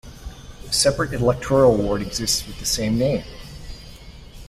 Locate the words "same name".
2.65-3.23